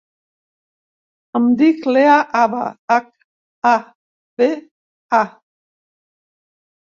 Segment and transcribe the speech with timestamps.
[1.39, 2.61] Em dic Lea Haba:
[2.95, 3.11] hac,
[3.71, 3.75] a,
[4.41, 4.47] be,
[5.19, 5.19] a.